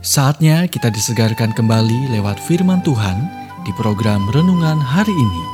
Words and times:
Saatnya 0.00 0.64
kita 0.64 0.88
disegarkan 0.88 1.52
kembali 1.52 2.08
lewat 2.16 2.40
firman 2.40 2.80
Tuhan 2.80 3.20
di 3.68 3.72
program 3.76 4.24
renungan 4.32 4.80
hari 4.80 5.12
ini. 5.12 5.44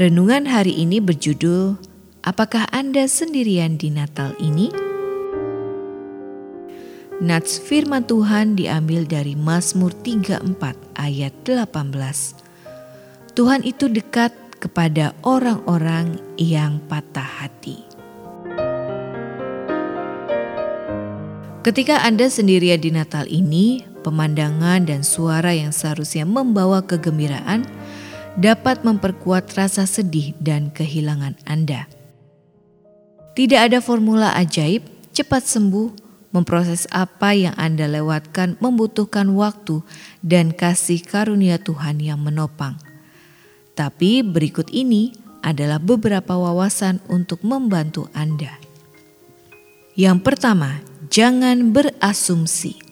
Renungan 0.00 0.48
hari 0.48 0.80
ini 0.80 0.96
berjudul 1.04 1.76
Apakah 2.24 2.72
Anda 2.72 3.04
sendirian 3.04 3.76
di 3.76 3.92
Natal 3.92 4.32
ini? 4.40 4.85
Nats 7.16 7.56
firman 7.56 8.04
Tuhan 8.04 8.60
diambil 8.60 9.08
dari 9.08 9.32
Mazmur 9.32 9.88
34 10.04 10.52
ayat 11.00 11.32
18. 11.48 11.72
Tuhan 13.32 13.64
itu 13.64 13.88
dekat 13.88 14.36
kepada 14.60 15.16
orang-orang 15.24 16.20
yang 16.36 16.76
patah 16.92 17.24
hati. 17.24 17.80
Ketika 21.64 22.04
Anda 22.04 22.28
sendirian 22.28 22.84
di 22.84 22.92
Natal 22.92 23.24
ini, 23.32 23.80
pemandangan 24.04 24.84
dan 24.84 25.00
suara 25.00 25.56
yang 25.56 25.72
seharusnya 25.72 26.28
membawa 26.28 26.84
kegembiraan 26.84 27.64
dapat 28.36 28.84
memperkuat 28.84 29.56
rasa 29.56 29.88
sedih 29.88 30.36
dan 30.36 30.68
kehilangan 30.68 31.32
Anda. 31.48 31.88
Tidak 33.32 33.56
ada 33.72 33.80
formula 33.80 34.36
ajaib, 34.36 34.84
cepat 35.16 35.48
sembuh, 35.48 36.05
memproses 36.34 36.88
apa 36.94 37.32
yang 37.32 37.54
Anda 37.58 37.90
lewatkan 37.90 38.58
membutuhkan 38.58 39.34
waktu 39.34 39.82
dan 40.24 40.54
kasih 40.54 41.02
karunia 41.02 41.58
Tuhan 41.58 42.02
yang 42.02 42.22
menopang. 42.22 42.78
Tapi 43.76 44.24
berikut 44.24 44.72
ini 44.72 45.12
adalah 45.44 45.78
beberapa 45.78 46.34
wawasan 46.34 46.98
untuk 47.06 47.44
membantu 47.46 48.10
Anda. 48.16 48.58
Yang 49.94 50.18
pertama, 50.26 50.82
jangan 51.08 51.72
berasumsi. 51.72 52.82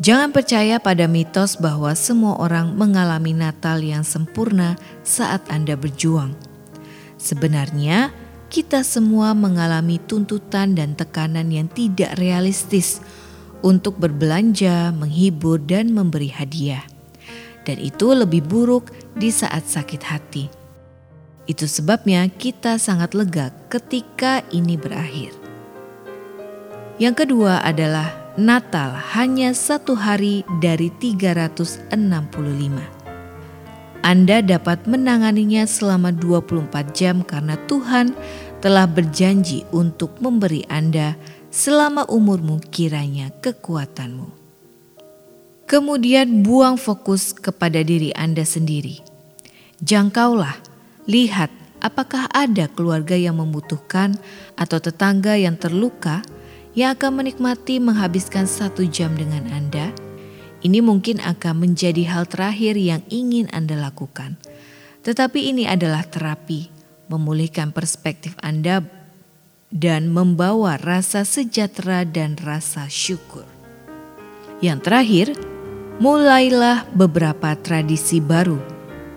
Jangan 0.00 0.32
percaya 0.32 0.80
pada 0.80 1.04
mitos 1.04 1.60
bahwa 1.60 1.92
semua 1.92 2.40
orang 2.40 2.72
mengalami 2.72 3.36
Natal 3.36 3.84
yang 3.84 4.00
sempurna 4.00 4.80
saat 5.04 5.44
Anda 5.52 5.76
berjuang. 5.76 6.32
Sebenarnya, 7.20 8.08
kita 8.50 8.82
semua 8.82 9.30
mengalami 9.30 10.02
tuntutan 10.02 10.74
dan 10.74 10.98
tekanan 10.98 11.54
yang 11.54 11.70
tidak 11.70 12.18
realistis 12.18 12.98
untuk 13.62 14.02
berbelanja, 14.02 14.90
menghibur, 14.90 15.62
dan 15.62 15.94
memberi 15.94 16.34
hadiah. 16.34 16.82
Dan 17.62 17.78
itu 17.78 18.10
lebih 18.10 18.42
buruk 18.42 18.90
di 19.14 19.30
saat 19.30 19.70
sakit 19.70 20.02
hati. 20.02 20.50
Itu 21.46 21.70
sebabnya 21.70 22.26
kita 22.26 22.82
sangat 22.82 23.14
lega 23.14 23.54
ketika 23.70 24.42
ini 24.50 24.74
berakhir. 24.74 25.30
Yang 26.98 27.24
kedua 27.24 27.62
adalah 27.62 28.34
Natal 28.34 28.98
hanya 29.14 29.54
satu 29.54 29.94
hari 29.94 30.42
dari 30.58 30.90
365. 30.98 32.99
Anda 34.00 34.40
dapat 34.40 34.88
menanganinya 34.88 35.68
selama 35.68 36.08
24 36.08 36.96
jam 36.96 37.20
karena 37.20 37.60
Tuhan 37.68 38.16
telah 38.64 38.88
berjanji 38.88 39.68
untuk 39.72 40.16
memberi 40.24 40.64
Anda 40.72 41.20
selama 41.52 42.08
umurmu 42.08 42.64
kiranya 42.72 43.28
kekuatanmu. 43.44 44.32
Kemudian 45.68 46.42
buang 46.42 46.80
fokus 46.80 47.36
kepada 47.36 47.84
diri 47.84 48.10
Anda 48.16 48.42
sendiri. 48.42 49.04
Jangkaulah, 49.84 50.56
lihat 51.04 51.52
apakah 51.84 52.26
ada 52.32 52.66
keluarga 52.72 53.14
yang 53.14 53.36
membutuhkan 53.38 54.16
atau 54.56 54.80
tetangga 54.80 55.36
yang 55.36 55.54
terluka 55.60 56.24
yang 56.74 56.94
akan 56.94 57.22
menikmati 57.22 57.82
menghabiskan 57.82 58.46
satu 58.46 58.86
jam 58.86 59.14
dengan 59.14 59.46
Anda, 59.50 59.90
ini 60.60 60.84
mungkin 60.84 61.20
akan 61.20 61.68
menjadi 61.68 62.04
hal 62.08 62.28
terakhir 62.28 62.76
yang 62.76 63.00
ingin 63.08 63.48
Anda 63.52 63.80
lakukan. 63.80 64.36
Tetapi 65.00 65.52
ini 65.52 65.64
adalah 65.64 66.04
terapi, 66.04 66.68
memulihkan 67.08 67.72
perspektif 67.72 68.36
Anda 68.44 68.84
dan 69.72 70.12
membawa 70.12 70.76
rasa 70.76 71.24
sejahtera 71.24 72.04
dan 72.04 72.36
rasa 72.36 72.90
syukur. 72.92 73.48
Yang 74.60 74.78
terakhir, 74.84 75.26
mulailah 75.96 76.84
beberapa 76.92 77.56
tradisi 77.56 78.20
baru, 78.20 78.60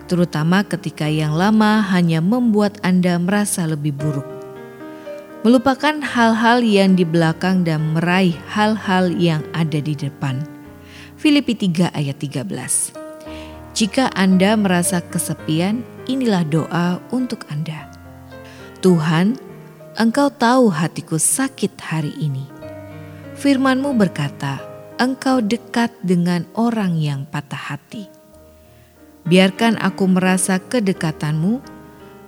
terutama 0.07 0.63
ketika 0.63 1.11
yang 1.11 1.35
lama 1.35 1.83
hanya 1.91 2.23
membuat 2.23 2.79
Anda 2.79 3.19
merasa 3.19 3.67
lebih 3.67 3.91
buruk 3.99 4.43
melupakan 5.43 5.99
hal-hal 5.99 6.63
yang 6.63 6.95
di 6.95 7.03
belakang 7.03 7.67
dan 7.67 7.91
meraih 7.91 8.31
hal-hal 8.47 9.11
yang 9.11 9.43
ada 9.51 9.83
di 9.83 9.91
depan. 9.91 10.52
Filipi 11.23 11.55
3 11.55 11.95
ayat 11.95 12.19
13. 12.19 12.51
Jika 13.71 14.11
Anda 14.11 14.59
merasa 14.59 14.99
kesepian, 14.99 15.79
inilah 16.03 16.43
doa 16.43 16.99
untuk 17.15 17.47
Anda. 17.47 17.87
Tuhan, 18.83 19.39
Engkau 19.95 20.27
tahu 20.27 20.67
hatiku 20.67 21.15
sakit 21.15 21.79
hari 21.79 22.11
ini. 22.19 22.43
Firmanmu 23.39 23.95
berkata, 23.95 24.59
Engkau 24.99 25.39
dekat 25.39 25.95
dengan 26.03 26.43
orang 26.59 26.99
yang 26.99 27.23
patah 27.23 27.71
hati. 27.71 28.11
Biarkan 29.23 29.79
aku 29.79 30.03
merasa 30.11 30.59
kedekatanmu 30.59 31.63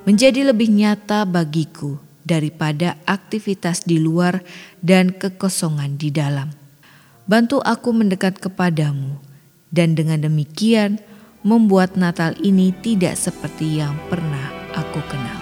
menjadi 0.08 0.56
lebih 0.56 0.72
nyata 0.72 1.28
bagiku 1.28 2.00
daripada 2.24 2.96
aktivitas 3.04 3.84
di 3.84 4.00
luar 4.00 4.40
dan 4.80 5.12
kekosongan 5.12 6.00
di 6.00 6.16
dalam. 6.16 6.65
Bantu 7.26 7.58
aku 7.58 7.90
mendekat 7.90 8.38
kepadamu, 8.38 9.18
dan 9.74 9.98
dengan 9.98 10.22
demikian 10.22 11.02
membuat 11.42 11.98
Natal 11.98 12.38
ini 12.38 12.70
tidak 12.86 13.18
seperti 13.18 13.82
yang 13.82 13.98
pernah 14.14 14.54
aku 14.78 15.02
kenal. 15.10 15.42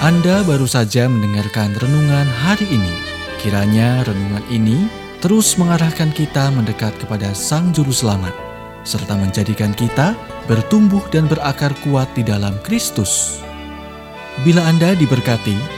Anda 0.00 0.40
baru 0.48 0.64
saja 0.64 1.12
mendengarkan 1.12 1.76
renungan 1.76 2.24
hari 2.40 2.72
ini. 2.72 2.94
Kiranya 3.44 4.00
renungan 4.08 4.44
ini 4.48 4.88
terus 5.20 5.60
mengarahkan 5.60 6.08
kita 6.16 6.48
mendekat 6.48 6.96
kepada 6.96 7.28
Sang 7.36 7.68
Juru 7.76 7.92
Selamat, 7.92 8.32
serta 8.80 9.12
menjadikan 9.12 9.76
kita 9.76 10.16
bertumbuh 10.48 11.04
dan 11.12 11.28
berakar 11.28 11.76
kuat 11.84 12.08
di 12.16 12.24
dalam 12.24 12.56
Kristus. 12.64 13.44
Bila 14.40 14.64
Anda 14.64 14.96
diberkati, 14.96 15.77